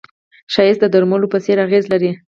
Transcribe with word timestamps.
ښایست 0.53 0.81
د 0.81 0.85
درملو 0.93 1.31
په 1.33 1.37
څېر 1.43 1.57
اغېز 1.65 1.85
لري 1.93 2.11